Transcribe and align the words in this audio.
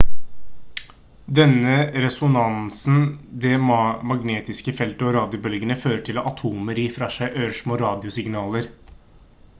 denne 1.39 1.73
resonansen 2.05 2.97
det 3.45 3.51
magnetiske 3.73 4.75
feltet 4.81 5.05
og 5.11 5.15
radiobølgene 5.19 5.79
fører 5.85 6.03
til 6.11 6.21
at 6.23 6.33
atomer 6.33 6.81
gir 6.85 6.99
fra 6.99 7.13
seg 7.19 7.41
ørsmå 7.51 7.83
radiosignaler 7.87 8.69